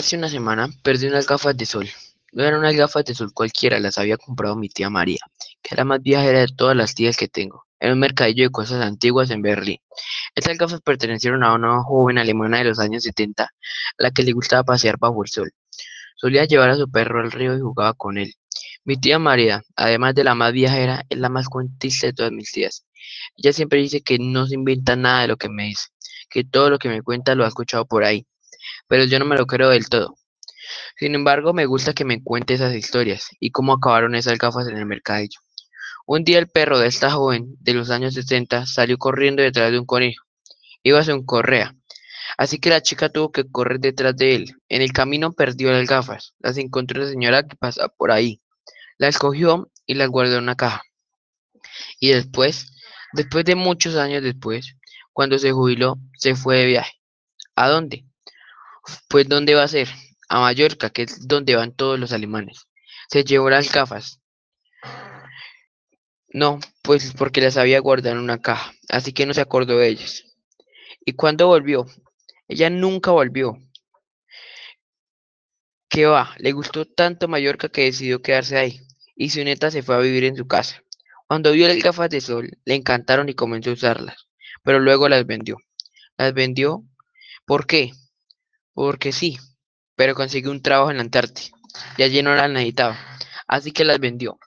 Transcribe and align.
Hace 0.00 0.16
una 0.16 0.30
semana 0.30 0.70
perdí 0.82 1.08
unas 1.08 1.26
gafas 1.26 1.54
de 1.54 1.66
sol. 1.66 1.86
No 2.32 2.42
eran 2.42 2.60
unas 2.60 2.74
gafas 2.74 3.04
de 3.04 3.14
sol 3.14 3.34
cualquiera, 3.34 3.78
las 3.78 3.98
había 3.98 4.16
comprado 4.16 4.56
mi 4.56 4.70
tía 4.70 4.88
María, 4.88 5.18
que 5.60 5.74
era 5.74 5.84
más 5.84 6.00
viajera 6.00 6.38
de 6.38 6.46
todas 6.56 6.74
las 6.74 6.94
tías 6.94 7.18
que 7.18 7.28
tengo, 7.28 7.66
en 7.78 7.92
un 7.92 7.98
mercadillo 7.98 8.44
de 8.44 8.50
cosas 8.50 8.80
antiguas 8.82 9.30
en 9.30 9.42
Berlín. 9.42 9.76
Estas 10.34 10.56
gafas 10.56 10.80
pertenecieron 10.80 11.44
a 11.44 11.52
una 11.52 11.82
joven 11.82 12.16
alemana 12.16 12.56
de 12.56 12.64
los 12.64 12.78
años 12.78 13.02
70, 13.02 13.44
a 13.44 13.50
la 13.98 14.10
que 14.10 14.22
le 14.22 14.32
gustaba 14.32 14.64
pasear 14.64 14.96
bajo 14.98 15.22
el 15.22 15.28
sol. 15.28 15.50
Solía 16.16 16.46
llevar 16.46 16.70
a 16.70 16.76
su 16.76 16.90
perro 16.90 17.20
al 17.20 17.30
río 17.30 17.54
y 17.54 17.60
jugaba 17.60 17.92
con 17.92 18.16
él. 18.16 18.32
Mi 18.84 18.96
tía 18.96 19.18
María, 19.18 19.62
además 19.76 20.14
de 20.14 20.24
la 20.24 20.34
más 20.34 20.54
viajera, 20.54 21.04
es 21.10 21.18
la 21.18 21.28
más 21.28 21.46
cuentista 21.50 22.06
de 22.06 22.14
todas 22.14 22.32
mis 22.32 22.50
tías. 22.50 22.86
Ella 23.36 23.52
siempre 23.52 23.80
dice 23.80 24.00
que 24.00 24.18
no 24.18 24.46
se 24.46 24.54
inventa 24.54 24.96
nada 24.96 25.20
de 25.20 25.28
lo 25.28 25.36
que 25.36 25.50
me 25.50 25.64
dice, 25.64 25.88
que 26.30 26.42
todo 26.42 26.70
lo 26.70 26.78
que 26.78 26.88
me 26.88 27.02
cuenta 27.02 27.34
lo 27.34 27.44
ha 27.44 27.48
escuchado 27.48 27.84
por 27.84 28.02
ahí 28.02 28.26
pero 28.90 29.04
yo 29.04 29.20
no 29.20 29.24
me 29.24 29.36
lo 29.36 29.46
creo 29.46 29.68
del 29.70 29.88
todo. 29.88 30.16
Sin 30.98 31.14
embargo, 31.14 31.52
me 31.52 31.64
gusta 31.64 31.94
que 31.94 32.04
me 32.04 32.24
cuente 32.24 32.54
esas 32.54 32.74
historias 32.74 33.28
y 33.38 33.52
cómo 33.52 33.72
acabaron 33.72 34.16
esas 34.16 34.36
gafas 34.36 34.66
en 34.66 34.76
el 34.76 34.84
mercadillo. 34.84 35.38
Un 36.06 36.24
día 36.24 36.40
el 36.40 36.48
perro 36.48 36.76
de 36.76 36.88
esta 36.88 37.12
joven 37.12 37.54
de 37.60 37.72
los 37.72 37.90
años 37.90 38.14
60 38.14 38.66
salió 38.66 38.98
corriendo 38.98 39.44
detrás 39.44 39.70
de 39.70 39.78
un 39.78 39.86
conejo. 39.86 40.26
Iba 40.82 41.02
un 41.14 41.24
correa. 41.24 41.76
Así 42.36 42.58
que 42.58 42.68
la 42.68 42.82
chica 42.82 43.10
tuvo 43.10 43.30
que 43.30 43.48
correr 43.48 43.78
detrás 43.78 44.16
de 44.16 44.34
él. 44.34 44.56
En 44.68 44.82
el 44.82 44.92
camino 44.92 45.32
perdió 45.34 45.70
las 45.70 45.86
gafas. 45.86 46.34
Las 46.40 46.58
encontró 46.58 47.00
una 47.00 47.10
señora 47.10 47.46
que 47.46 47.54
pasaba 47.54 47.90
por 47.96 48.10
ahí. 48.10 48.42
Las 48.98 49.18
cogió 49.18 49.70
y 49.86 49.94
las 49.94 50.08
guardó 50.08 50.34
en 50.38 50.42
una 50.42 50.56
caja. 50.56 50.82
Y 52.00 52.08
después, 52.08 52.72
después 53.12 53.44
de 53.44 53.54
muchos 53.54 53.94
años 53.94 54.24
después, 54.24 54.74
cuando 55.12 55.38
se 55.38 55.52
jubiló, 55.52 55.96
se 56.18 56.34
fue 56.34 56.56
de 56.56 56.66
viaje. 56.66 56.92
¿A 57.54 57.68
dónde? 57.68 58.09
Pues 59.08 59.28
¿dónde 59.28 59.54
va 59.54 59.64
a 59.64 59.68
ser? 59.68 59.88
A 60.28 60.40
Mallorca, 60.40 60.90
que 60.90 61.02
es 61.02 61.26
donde 61.26 61.56
van 61.56 61.74
todos 61.74 61.98
los 61.98 62.12
alemanes. 62.12 62.66
Se 63.08 63.24
llevó 63.24 63.50
las 63.50 63.72
gafas. 63.72 64.20
No, 66.32 66.60
pues 66.82 67.12
porque 67.12 67.40
las 67.40 67.56
había 67.56 67.80
guardado 67.80 68.14
en 68.16 68.22
una 68.22 68.40
caja, 68.40 68.72
así 68.88 69.12
que 69.12 69.26
no 69.26 69.34
se 69.34 69.40
acordó 69.40 69.78
de 69.78 69.88
ellas. 69.88 70.24
¿Y 71.04 71.14
cuándo 71.14 71.48
volvió? 71.48 71.86
Ella 72.46 72.70
nunca 72.70 73.10
volvió. 73.10 73.58
¿Qué 75.88 76.06
va? 76.06 76.34
Le 76.38 76.52
gustó 76.52 76.84
tanto 76.84 77.26
Mallorca 77.26 77.68
que 77.68 77.82
decidió 77.82 78.22
quedarse 78.22 78.56
ahí, 78.56 78.80
y 79.16 79.30
su 79.30 79.42
neta 79.42 79.72
se 79.72 79.82
fue 79.82 79.96
a 79.96 79.98
vivir 79.98 80.22
en 80.22 80.36
su 80.36 80.46
casa. 80.46 80.84
Cuando 81.26 81.50
vio 81.50 81.66
las 81.66 81.78
gafas 81.78 82.10
de 82.10 82.20
sol, 82.20 82.58
le 82.64 82.74
encantaron 82.74 83.28
y 83.28 83.34
comenzó 83.34 83.70
a 83.70 83.72
usarlas, 83.72 84.28
pero 84.62 84.78
luego 84.78 85.08
las 85.08 85.26
vendió. 85.26 85.56
¿Las 86.16 86.32
vendió? 86.32 86.84
¿Por 87.44 87.66
qué? 87.66 87.92
Porque 88.74 89.12
sí, 89.12 89.38
pero 89.96 90.14
consiguió 90.14 90.50
un 90.50 90.62
trabajo 90.62 90.90
en 90.90 90.98
la 90.98 91.02
Antártida 91.02 91.50
y 91.96 92.02
allí 92.02 92.22
no 92.22 92.34
las 92.34 92.50
necesitaba, 92.50 92.98
así 93.46 93.72
que 93.72 93.84
las 93.84 94.00
vendió. 94.00 94.38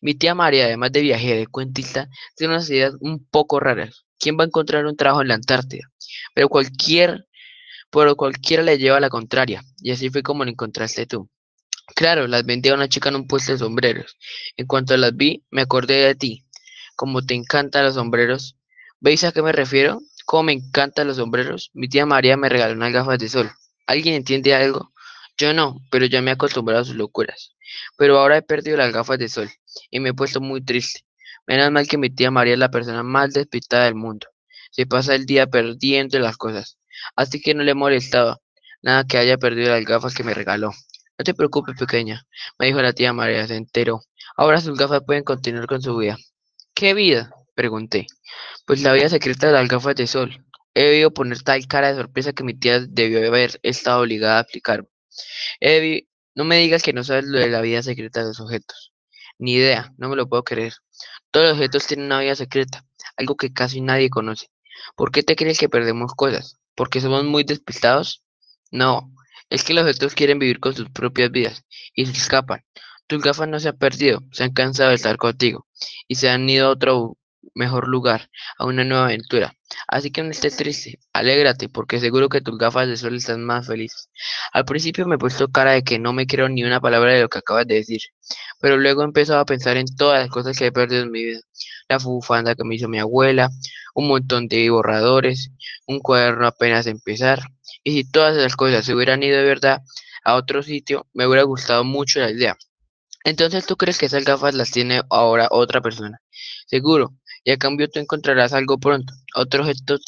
Mi 0.00 0.14
tía 0.14 0.34
María, 0.34 0.66
además 0.66 0.92
de 0.92 1.00
viajera 1.00 1.40
y 1.40 1.46
cuentista, 1.46 2.08
tiene 2.36 2.54
unas 2.54 2.68
ideas 2.70 2.94
un 3.00 3.26
poco 3.26 3.60
raras. 3.60 4.04
¿Quién 4.18 4.38
va 4.38 4.44
a 4.44 4.46
encontrar 4.46 4.84
un 4.86 4.96
trabajo 4.96 5.22
en 5.22 5.28
la 5.28 5.34
Antártida? 5.34 5.88
Pero 6.34 6.48
cualquier, 6.48 7.26
pero 7.90 8.16
cualquiera 8.16 8.62
le 8.62 8.78
lleva 8.78 8.98
a 8.98 9.00
la 9.00 9.10
contraria, 9.10 9.62
y 9.78 9.92
así 9.92 10.10
fue 10.10 10.22
como 10.22 10.44
lo 10.44 10.50
encontraste 10.50 11.06
tú. 11.06 11.30
Claro, 11.94 12.26
las 12.26 12.44
vendía 12.44 12.72
a 12.72 12.74
una 12.74 12.88
chica 12.88 13.08
en 13.08 13.16
un 13.16 13.26
puesto 13.26 13.52
de 13.52 13.58
sombreros. 13.58 14.16
En 14.56 14.66
cuanto 14.66 14.96
las 14.96 15.16
vi, 15.16 15.44
me 15.50 15.62
acordé 15.62 15.94
de 15.94 16.14
ti. 16.14 16.44
Como 16.96 17.24
te 17.24 17.34
encantan 17.34 17.84
los 17.84 17.94
sombreros. 17.94 18.56
¿Veis 19.00 19.22
a 19.24 19.32
qué 19.32 19.40
me 19.40 19.52
refiero? 19.52 20.00
Como 20.24 20.44
me 20.44 20.52
encantan 20.52 21.06
los 21.06 21.18
sombreros. 21.18 21.70
Mi 21.74 21.88
tía 21.88 22.04
María 22.04 22.36
me 22.36 22.48
regaló 22.48 22.74
unas 22.74 22.92
gafas 22.92 23.18
de 23.18 23.28
sol. 23.28 23.50
¿Alguien 23.86 24.14
entiende 24.14 24.54
algo? 24.54 24.92
Yo 25.38 25.52
no, 25.52 25.80
pero 25.90 26.06
ya 26.06 26.22
me 26.22 26.30
he 26.30 26.34
acostumbrado 26.34 26.82
a 26.82 26.84
sus 26.84 26.96
locuras. 26.96 27.54
Pero 27.96 28.18
ahora 28.18 28.38
he 28.38 28.42
perdido 28.42 28.76
las 28.76 28.92
gafas 28.92 29.18
de 29.18 29.28
sol 29.28 29.50
y 29.90 30.00
me 30.00 30.10
he 30.10 30.14
puesto 30.14 30.40
muy 30.40 30.64
triste. 30.64 31.04
Menos 31.46 31.70
mal 31.70 31.86
que 31.86 31.98
mi 31.98 32.10
tía 32.10 32.30
María 32.30 32.54
es 32.54 32.58
la 32.58 32.70
persona 32.70 33.02
más 33.02 33.32
despistada 33.32 33.84
del 33.84 33.94
mundo. 33.94 34.26
Se 34.70 34.86
pasa 34.86 35.14
el 35.14 35.26
día 35.26 35.46
perdiendo 35.46 36.18
las 36.18 36.36
cosas. 36.36 36.78
Así 37.14 37.40
que 37.40 37.54
no 37.54 37.62
le 37.62 37.72
he 37.72 37.74
molestado 37.74 38.42
nada 38.82 39.04
que 39.04 39.18
haya 39.18 39.38
perdido 39.38 39.70
las 39.70 39.84
gafas 39.84 40.14
que 40.14 40.24
me 40.24 40.34
regaló. 40.34 40.72
No 41.18 41.24
te 41.24 41.34
preocupes, 41.34 41.76
pequeña, 41.78 42.26
me 42.58 42.66
dijo 42.66 42.82
la 42.82 42.92
tía 42.92 43.12
María, 43.12 43.46
se 43.46 43.56
enteró. 43.56 44.02
Ahora 44.36 44.60
sus 44.60 44.78
gafas 44.78 45.02
pueden 45.06 45.24
continuar 45.24 45.66
con 45.66 45.80
su 45.80 45.96
vida. 45.96 46.18
¿Qué 46.74 46.92
vida? 46.94 47.30
pregunté. 47.54 48.06
Pues 48.66 48.82
la 48.82 48.92
vida 48.92 49.08
secreta 49.08 49.46
de 49.46 49.54
las 49.54 49.68
gafas 49.68 49.96
de 49.96 50.06
sol. 50.06 50.44
He 50.76 50.82
debido 50.82 51.10
poner 51.10 51.42
tal 51.42 51.66
cara 51.66 51.88
de 51.88 51.94
sorpresa 51.94 52.34
que 52.34 52.44
mi 52.44 52.52
tía 52.52 52.80
debió 52.80 53.26
haber 53.26 53.58
estado 53.62 54.02
obligada 54.02 54.36
a 54.36 54.42
explicarme. 54.42 54.88
no 56.34 56.44
me 56.44 56.58
digas 56.58 56.82
que 56.82 56.92
no 56.92 57.02
sabes 57.02 57.24
lo 57.24 57.38
de 57.38 57.48
la 57.48 57.62
vida 57.62 57.82
secreta 57.82 58.20
de 58.20 58.26
los 58.26 58.40
objetos. 58.40 58.92
Ni 59.38 59.54
idea, 59.54 59.94
no 59.96 60.10
me 60.10 60.16
lo 60.16 60.28
puedo 60.28 60.44
creer. 60.44 60.74
Todos 61.30 61.46
los 61.46 61.56
objetos 61.56 61.86
tienen 61.86 62.06
una 62.06 62.20
vida 62.20 62.34
secreta, 62.34 62.84
algo 63.16 63.36
que 63.36 63.54
casi 63.54 63.80
nadie 63.80 64.10
conoce. 64.10 64.48
¿Por 64.96 65.12
qué 65.12 65.22
te 65.22 65.34
crees 65.34 65.58
que 65.58 65.70
perdemos 65.70 66.12
cosas? 66.14 66.58
¿Porque 66.74 67.00
somos 67.00 67.24
muy 67.24 67.44
despistados? 67.44 68.22
No, 68.70 69.10
es 69.48 69.64
que 69.64 69.72
los 69.72 69.84
objetos 69.84 70.14
quieren 70.14 70.38
vivir 70.38 70.60
con 70.60 70.74
sus 70.74 70.90
propias 70.90 71.30
vidas 71.30 71.64
y 71.94 72.04
se 72.04 72.12
escapan. 72.12 72.66
Tus 73.06 73.22
gafas 73.22 73.48
no 73.48 73.58
se 73.60 73.70
han 73.70 73.78
perdido, 73.78 74.20
se 74.30 74.44
han 74.44 74.52
cansado 74.52 74.90
de 74.90 74.96
estar 74.96 75.16
contigo 75.16 75.66
y 76.06 76.16
se 76.16 76.28
han 76.28 76.46
ido 76.50 76.66
a 76.66 76.70
otro 76.72 77.16
mejor 77.54 77.88
lugar, 77.88 78.30
a 78.58 78.66
una 78.66 78.84
nueva 78.84 79.06
aventura. 79.06 79.54
Así 79.88 80.10
que 80.10 80.22
no 80.22 80.30
estés 80.30 80.56
triste, 80.56 80.98
alégrate, 81.12 81.68
porque 81.68 82.00
seguro 82.00 82.28
que 82.28 82.40
tus 82.40 82.58
gafas 82.58 82.88
de 82.88 82.96
sol 82.96 83.16
están 83.16 83.44
más 83.44 83.66
felices. 83.66 84.10
Al 84.52 84.64
principio 84.64 85.06
me 85.06 85.16
he 85.16 85.18
puesto 85.18 85.48
cara 85.48 85.72
de 85.72 85.82
que 85.82 85.98
no 85.98 86.12
me 86.12 86.26
creo 86.26 86.48
ni 86.48 86.64
una 86.64 86.80
palabra 86.80 87.12
de 87.12 87.22
lo 87.22 87.28
que 87.28 87.38
acabas 87.38 87.66
de 87.66 87.76
decir, 87.76 88.00
pero 88.60 88.76
luego 88.76 89.02
he 89.02 89.04
empezado 89.04 89.40
a 89.40 89.44
pensar 89.44 89.76
en 89.76 89.86
todas 89.96 90.20
las 90.20 90.30
cosas 90.30 90.58
que 90.58 90.66
he 90.66 90.72
perdido 90.72 91.02
en 91.02 91.10
mi 91.10 91.24
vida. 91.24 91.40
La 91.88 91.98
bufanda 91.98 92.54
que 92.54 92.64
me 92.64 92.74
hizo 92.76 92.88
mi 92.88 92.98
abuela, 92.98 93.50
un 93.94 94.08
montón 94.08 94.48
de 94.48 94.70
borradores, 94.70 95.50
un 95.86 96.00
cuaderno 96.00 96.46
apenas 96.46 96.86
empezar. 96.86 97.40
Y 97.82 97.92
si 97.92 98.10
todas 98.10 98.36
esas 98.36 98.56
cosas 98.56 98.84
se 98.84 98.94
hubieran 98.94 99.22
ido 99.22 99.38
de 99.38 99.44
verdad 99.44 99.82
a 100.24 100.34
otro 100.34 100.62
sitio, 100.62 101.06
me 101.14 101.26
hubiera 101.26 101.44
gustado 101.44 101.84
mucho 101.84 102.20
la 102.20 102.30
idea. 102.30 102.56
Entonces, 103.24 103.66
¿tú 103.66 103.76
crees 103.76 103.98
que 103.98 104.06
esas 104.06 104.24
gafas 104.24 104.54
las 104.54 104.70
tiene 104.70 105.02
ahora 105.10 105.48
otra 105.50 105.80
persona? 105.80 106.20
Seguro, 106.66 107.14
y 107.46 107.52
a 107.52 107.58
cambio 107.58 107.88
tú 107.88 108.00
encontrarás 108.00 108.52
algo 108.52 108.76
pronto. 108.76 109.14
Otro 109.36 109.62
objeto 109.62 109.98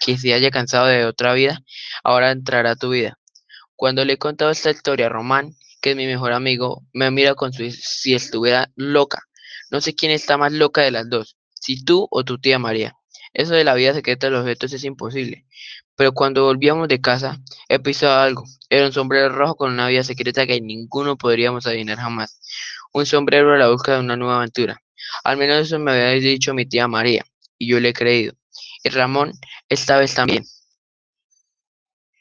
que 0.00 0.18
se 0.18 0.34
haya 0.34 0.50
cansado 0.50 0.86
de 0.86 1.06
otra 1.06 1.32
vida, 1.32 1.58
ahora 2.04 2.30
entrará 2.30 2.72
a 2.72 2.76
tu 2.76 2.90
vida. 2.90 3.18
Cuando 3.74 4.04
le 4.04 4.12
he 4.12 4.18
contado 4.18 4.50
esta 4.50 4.70
historia 4.70 5.06
a 5.06 5.08
Román, 5.08 5.54
que 5.80 5.92
es 5.92 5.96
mi 5.96 6.06
mejor 6.06 6.32
amigo, 6.32 6.82
me 6.92 7.10
mira 7.10 7.34
con 7.34 7.54
su 7.54 7.70
si 7.70 8.14
estuviera 8.14 8.70
loca. 8.76 9.22
No 9.70 9.80
sé 9.80 9.94
quién 9.94 10.12
está 10.12 10.36
más 10.36 10.52
loca 10.52 10.82
de 10.82 10.90
las 10.90 11.08
dos, 11.08 11.38
si 11.54 11.82
tú 11.82 12.06
o 12.10 12.22
tu 12.22 12.38
tía 12.38 12.58
María. 12.58 12.94
Eso 13.32 13.54
de 13.54 13.64
la 13.64 13.72
vida 13.72 13.94
secreta 13.94 14.26
de 14.26 14.32
los 14.32 14.42
objetos 14.42 14.74
es 14.74 14.84
imposible. 14.84 15.46
Pero 15.96 16.12
cuando 16.12 16.44
volvíamos 16.44 16.88
de 16.88 17.00
casa, 17.00 17.38
he 17.70 17.78
pisado 17.78 18.20
algo. 18.20 18.44
Era 18.68 18.84
un 18.84 18.92
sombrero 18.92 19.30
rojo 19.30 19.54
con 19.56 19.72
una 19.72 19.88
vida 19.88 20.04
secreta 20.04 20.46
que 20.46 20.60
ninguno 20.60 21.16
podríamos 21.16 21.66
adivinar 21.66 21.96
jamás. 21.96 22.38
Un 22.92 23.06
sombrero 23.06 23.54
a 23.54 23.56
la 23.56 23.70
búsqueda 23.70 23.96
de 23.96 24.02
una 24.02 24.16
nueva 24.18 24.36
aventura. 24.36 24.83
Al 25.24 25.36
menos 25.36 25.66
eso 25.66 25.78
me 25.78 25.92
había 25.92 26.10
dicho 26.30 26.54
mi 26.54 26.66
tía 26.66 26.88
María, 26.88 27.24
y 27.58 27.68
yo 27.68 27.80
le 27.80 27.90
he 27.90 27.92
creído. 27.92 28.34
Y 28.82 28.90
Ramón, 28.90 29.32
esta 29.68 29.98
vez 29.98 30.14
también. 30.14 30.44